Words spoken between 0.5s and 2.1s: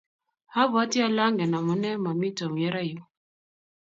abwatii ale angen amunee